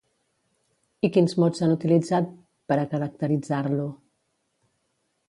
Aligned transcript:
I 1.07 1.11
quins 1.17 1.35
mots 1.43 1.61
han 1.65 1.73
utilitzat 1.75 2.31
per 2.73 2.79
a 2.79 2.87
caracteritzar-lo? 2.95 3.87